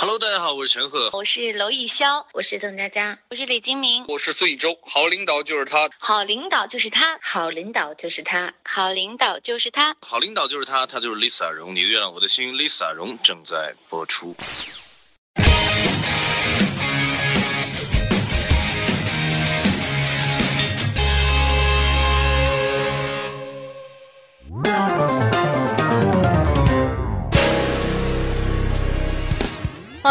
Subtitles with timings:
[0.00, 4.78] Hello，大家好，我是陈赫，我是娄艺潇，我是邓家佳，我是李金铭，我是孙艺洲。
[4.82, 14.36] 好领导就是他，好领导就是他，好领导就是他，好领导就是他，好领导就是他，他就是 Lisa 荣，你的月亮我的心，Lisa 荣正在播出。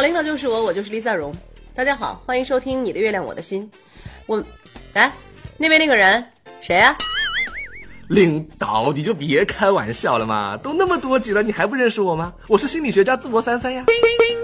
[0.07, 1.35] 领导就是我，我就是 Lisa 荣。
[1.75, 3.69] 大家好，欢迎收听《你的月亮我的心》。
[4.25, 4.41] 我，
[4.93, 5.11] 哎，
[5.57, 6.25] 那边那个人
[6.61, 6.95] 谁呀、
[8.07, 10.55] 领导，你就别开玩笑了嘛！
[10.63, 12.33] 都那么多集了，你还不认识我吗？
[12.47, 13.83] 我是心理学家淄博三三呀。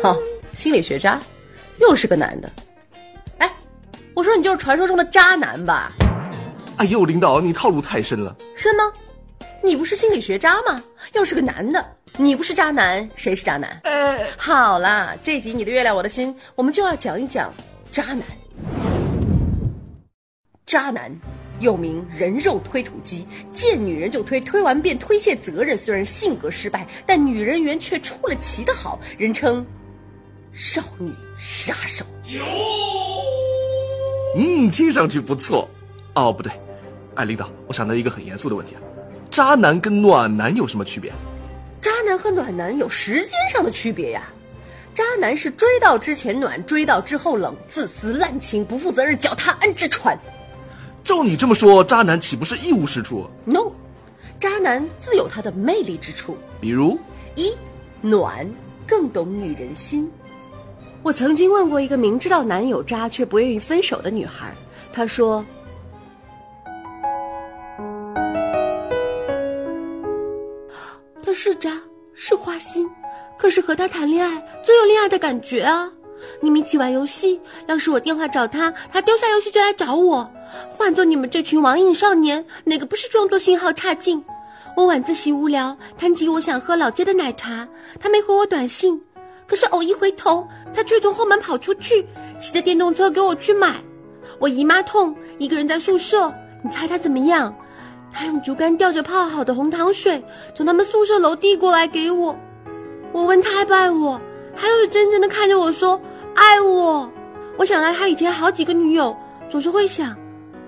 [0.01, 0.17] 好、
[0.51, 1.17] 心理学渣，
[1.79, 2.51] 又是个男的。
[3.37, 3.49] 哎，
[4.15, 5.93] 我说你就是传说中的渣男吧？
[6.75, 8.35] 哎呦，领导，你套路太深了。
[8.53, 8.83] 是吗？
[9.63, 10.83] 你不是心理学渣吗？
[11.13, 13.81] 又是个男的，你不是渣男，谁是渣男？
[13.85, 17.51] 哎，好啦，这集你的月亮我的心，我们就要讲一讲
[17.91, 18.21] 渣男。
[20.67, 21.11] 渣男
[21.59, 25.75] 又名人肉推土机，见女人就推，推完便推卸责任。
[25.75, 29.65] 虽然性格失败，但女人缘却出了奇的好，人称
[30.53, 32.05] 少女杀手。
[34.37, 35.67] 嗯，听上去不错。
[36.13, 36.51] 哦，不对，
[37.15, 38.81] 哎，领导，我想到一个很严肃的问题啊，
[39.31, 41.11] 渣男跟暖男有什么区别？
[42.17, 44.23] 和暖男有时间上的区别呀。
[44.95, 50.17] 渣男是追到之前暖，追到之后冷，自私滥情，不负责任，脚踏安之船。
[51.03, 53.71] 照你这么说，渣男岂不是一无是处？No，
[54.39, 56.37] 渣男自有他的魅力之处。
[56.61, 56.99] 比如，
[57.35, 57.53] 一，
[58.01, 58.47] 暖，
[58.87, 60.11] 更懂女人心。
[61.01, 64.55] 我曾经问过一个明知道男友渣却不愿意分手的女孩，
[64.93, 65.43] 她说
[71.25, 71.81] ：“他是渣，
[72.15, 72.89] 是花心，
[73.37, 75.91] 可是和他谈恋爱最有恋爱的感觉啊！
[76.39, 80.29] 你们一起玩游戏，要是我电话找他，他丢下游戏就来找我。
[80.69, 84.23] 换做你们这群网瘾少年，哪个不是装作信号差劲？
[84.77, 87.67] 我晚自习无聊，谈起我想喝老街的奶茶，
[87.99, 89.01] 他没回我短信，
[89.47, 92.07] 可是偶一回头，他却从后门跑出去，
[92.39, 93.75] 骑着电动车给我去买。
[94.39, 97.53] 我姨妈痛，一个人在宿舍，你猜他怎么样？
[98.13, 100.23] 他用竹竿吊着泡好的红糖水，
[100.55, 102.35] 从他们宿舍楼递过来给我。
[103.11, 104.21] 我问他爱不爱我，
[104.55, 105.99] 他又是真正的看着我说
[106.35, 107.09] 爱我。
[107.57, 109.15] 我想到他以前好几个女友，
[109.49, 110.15] 总是会想，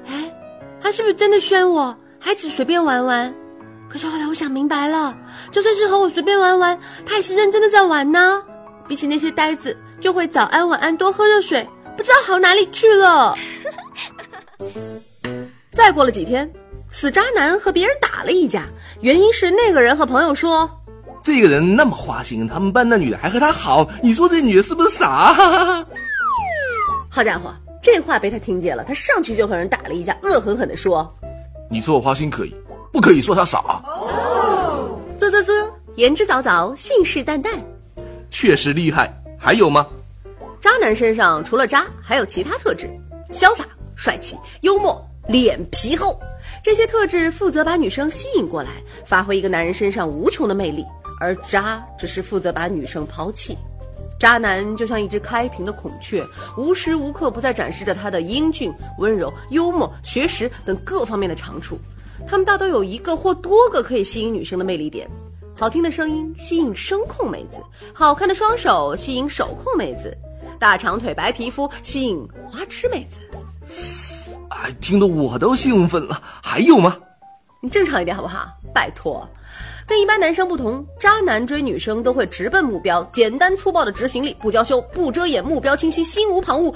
[0.07, 0.33] 哎，
[0.81, 3.33] 他是不是真的宣我，还只随便玩玩？
[3.87, 5.15] 可是后来我想明白了，
[5.51, 8.43] 就算是和我随便玩玩，他也是认真的在玩呢。
[8.87, 11.67] 比起那些呆子，就会早安晚安，多喝热水，
[11.97, 13.35] 不知道好哪里去了。
[15.73, 16.51] 再过了几天，
[16.97, 18.63] 此渣男和别人打了一架，
[19.01, 20.69] 原因是那个人和朋友说，
[21.21, 25.33] 这个人那么花心，他们班那女的还和他好，你说这女的是不是傻？
[25.33, 25.85] 哈哈哈
[27.09, 31.13] 好家伙，这话被他听见了，他上去就和人打了一架，恶狠狠地说
[31.69, 32.55] 你说我花心可以，
[32.93, 33.83] 不可以说他傻。
[35.19, 35.51] ：“啧啧啧，
[35.95, 37.49] 言之凿凿，信誓旦旦。”
[38.31, 39.13] 确实厉害。
[39.37, 39.85] 还有吗？
[40.61, 42.89] 渣男身上除了渣，还有其他特质：
[43.33, 46.17] 潇洒、帅气、幽默、脸皮厚。
[46.65, 48.71] 这些特质负责把女生吸引过来，
[49.05, 50.83] 发挥一个男人身上无穷的魅力；
[51.19, 53.55] 而渣只是负责把女生抛弃。
[54.19, 56.25] 渣男就像一只开屏的孔雀，
[56.57, 61.77] 无时无刻不在展示着他的英俊、温柔、幽默、学识等各方面的长处。
[62.27, 65.07] 他们大都有一个或多个可以吸引女生的魅力点。
[65.55, 67.61] 好听的声音吸引声控妹子，
[67.93, 70.17] 好看的双手吸引手控妹子，
[70.57, 73.17] 大长腿白皮肤吸引花痴妹子。
[74.49, 76.21] 哎，听得我都兴奋了。
[76.41, 76.97] 还有吗？
[77.61, 78.47] 你正常一点好不好？
[78.73, 79.27] 拜托，
[79.87, 86.71] 跟一般男生不同，渣男追女生都会直奔目标，简单粗暴的执行力，不娇羞，不遮掩，目标清晰，心无旁骛，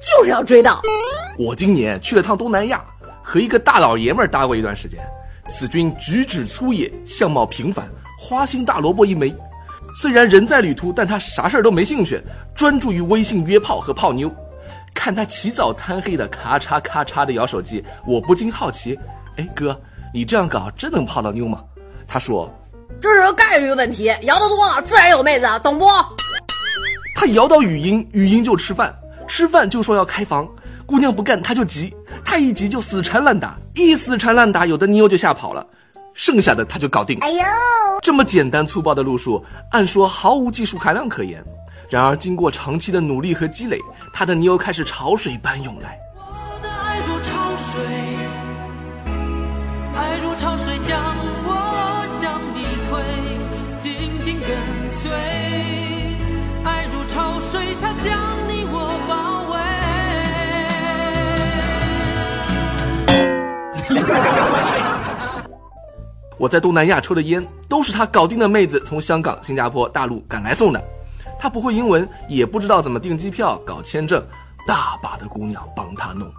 [0.00, 0.82] 就是要追到。
[1.38, 2.84] 我今年去了趟东南亚，
[3.22, 5.00] 和一个大老爷们儿搭过一段时间。
[5.48, 7.88] 此君举止粗野，相貌平凡，
[8.18, 9.34] 花心大萝卜一枚。
[10.02, 12.20] 虽然人在旅途，但他啥事儿都没兴趣，
[12.54, 14.30] 专注于微信约炮和泡妞。
[15.06, 18.98] 看他起早贪黑的咔嚓咔嚓的摇手机，我不禁好奇：
[19.36, 19.80] 哎哥，
[20.12, 21.62] 你这样搞真能泡到妞吗？
[22.08, 22.52] 他说
[23.00, 25.86] 这是个概率问题，摇的多了自然有妹子，懂不？
[27.14, 28.92] 他摇到语音，语音就吃饭，
[29.28, 30.44] 吃饭就说要开房，
[30.84, 31.94] 姑娘不干他就急，
[32.24, 35.64] 他一急就死缠烂打，一死缠烂打，有的妞就吓跑了，
[36.14, 37.16] 剩下的他就搞定。
[37.20, 37.44] 哎呦，
[38.02, 41.44] 这么简单粗暴的路数，按说毫无技术含量可言，
[41.88, 43.78] 然而，经过长期的努力和积累，
[44.12, 45.96] 他的妞开始潮水般涌来。
[46.16, 47.80] 我的爱如潮水，
[49.94, 51.00] 爱如潮水将
[51.44, 53.00] 我向你推，
[53.78, 54.48] 紧紧跟
[54.90, 55.12] 随。
[56.64, 58.18] 爱如潮水，它将
[58.48, 59.56] 你我包围。
[66.36, 70.84] 我在东南亚抽的烟，都是他搞定的妹子从香港、新加坡、大陆赶来送的。
[71.38, 74.24] 他不会英文，也不知道怎么订机票、搞签证，
[74.66, 76.30] 大把的姑娘帮他弄。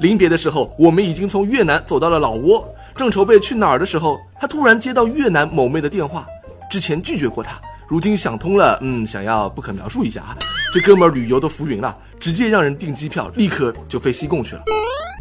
[0.00, 2.64] 临别的时候，我们已经从越南走到了老挝，
[2.96, 6.26] 正筹备去哪儿的时候，他突然接到越南某妹的电话，
[6.70, 10.36] 之前拒绝过他，如今想通了，嗯，想要不可描述一下啊。
[10.72, 14.62] 这哥们儿旅游都浮云了，直接让人订机票，立刻就飞西贡去了。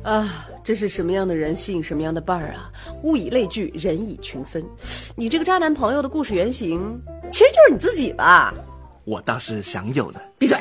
[0.04, 2.70] 啊，这是什么样的人吸引什么样的伴儿啊？
[3.04, 4.64] 物以类聚，人以群分。
[5.16, 7.02] 你这个渣男朋友的故事原型，
[7.32, 8.54] 其实就是你自己吧？
[9.08, 10.20] 我倒是想有的。
[10.38, 10.58] 闭嘴！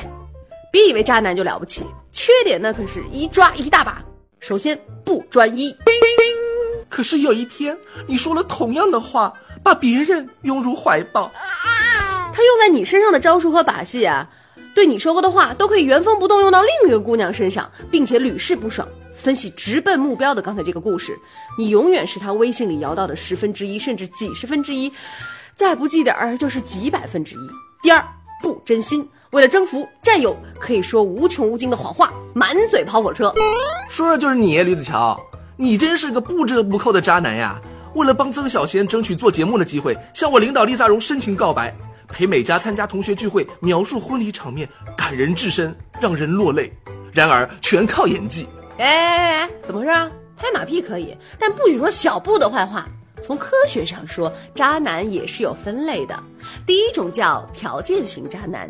[0.71, 1.83] 别以为渣男就了不起，
[2.13, 4.01] 缺点那可是一抓一大把。
[4.39, 5.75] 首先不专一，
[6.87, 7.77] 可是有一天
[8.07, 11.29] 你说了同样的话，把别人拥入怀抱，
[12.33, 14.29] 他用在你身上的招数和把戏啊，
[14.73, 18.87] 对你说过的话都可以原封不动用到另一个姑娘身上，并且屡试不爽。
[19.15, 21.17] 分析直奔目标的刚才这个故事，
[21.57, 24.93] 你永远是他微信里摇到的十分之一，甚至几十分之一，
[25.55, 27.39] 再不济点儿就是几百分之一。
[27.81, 28.07] 第二，不
[28.67, 33.33] 真心，为了征服战友，可以说无穷无尽的谎话，满嘴跑火车。
[33.87, 35.17] 说的就是你，吕子乔，
[35.55, 37.61] 你真是个不折不扣的渣男呀！
[37.95, 41.73] 为了帮曾小贤争取做节目的机会，向我领导丽萨荣深情告白，
[42.09, 44.67] 陪美嘉参加同学聚会，描述婚礼场面，
[44.97, 46.69] 感人至深，让人落泪。
[47.13, 48.45] 然而全靠演技。
[48.79, 50.11] 哎哎哎，怎么回事啊？
[50.35, 52.85] 拍马屁可以，但不许说小布的坏话。
[53.27, 56.17] 从科学上说，渣男也是有分类的。
[56.65, 58.69] 第一种叫条件型渣男，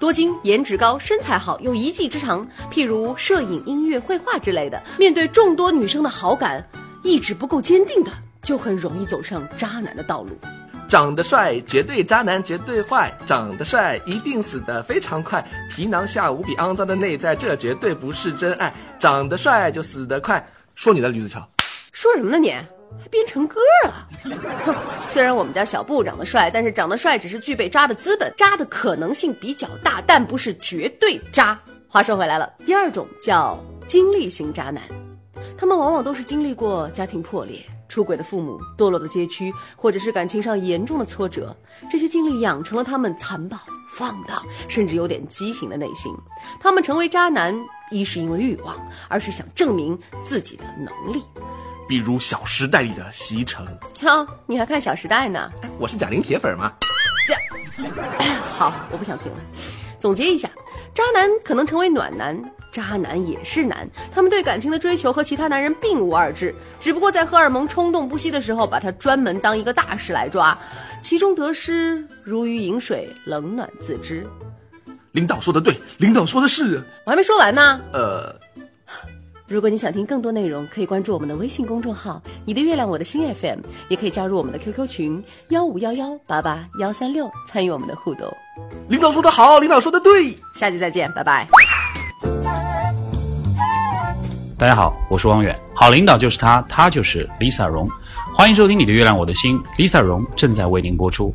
[0.00, 4.82] 多金、颜值高、身材好，有一技之长，譬如摄影、音乐、绘画之类的。
[4.98, 6.66] 面对众多女生的好感，
[7.02, 8.10] 意志不够坚定的，
[8.42, 10.30] 就很容易走上渣男的道路。
[10.88, 18.72] 长得帅绝对渣男绝对坏，长得帅一定死得非常快，皮囊下无比肮脏的内在，这绝对不是真爱。
[18.98, 20.42] 长得帅就死得快，
[20.74, 21.46] 说你的吕子乔，
[21.92, 22.54] 说什么呢你？
[23.00, 24.06] 还编成歌啊！
[24.64, 24.74] 哼，
[25.10, 31.58] 虽然我们家小布长得帅，但是长得帅只是具备渣的资本，渣的可能性比较大，但不是绝对渣。
[31.88, 34.82] 话说回来了，第二种叫经历型渣男，
[35.56, 37.64] 他们往往都是经历过家庭破裂。
[37.88, 41.56] 出轨的父母、堕落的街区，或者是感情上严重的挫折，
[41.88, 43.56] 这些经历养成了他们残暴、
[43.92, 46.12] 放荡，甚至有点畸形的内心。
[46.60, 47.56] 他们成为渣男，
[47.92, 48.76] 一是因为欲望，
[49.08, 49.96] 二是想证明
[50.28, 51.22] 自己的能力。
[51.88, 53.66] 比如《小时代》里的席城。
[54.00, 55.50] 哈，你还看《小时代》呢？
[55.78, 56.72] 我是贾玲铁粉嘛。
[57.26, 57.34] 这，
[58.56, 59.38] 好，我不想听了。
[60.00, 60.50] 总结一下，
[60.94, 62.38] 渣男可能成为暖男。
[62.72, 70.58] 渣男也是男，他们对感情的追求和其他男人并无二致，只不过在荷尔蒙冲动不息的时候，把他专门当一个大事来抓，
[71.00, 74.26] 其中得失如鱼饮水，冷暖自知。
[75.12, 77.80] 领导说的对，领导说的是，我还没说完呢。
[77.94, 78.38] 呃，
[79.48, 88.28] 如果你想听更多内容，可以关注我们的微信公众号“你的月亮我的心 FM”，也可以加入我们的 QQ 群幺五幺幺八八幺三六，参与我们的互动。
[88.88, 91.46] 领导说的好，领导说的对，下期再见，拜拜。
[94.58, 95.56] 大家好，我是汪远。
[95.72, 97.88] 好领导就是他，他就是 Lisa 荣。
[98.34, 101.32] 欢迎收听《你的月亮我的心》，Lisa 荣正在为您播出。